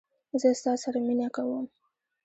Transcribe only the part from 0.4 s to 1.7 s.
زه ستا سره مینه کوم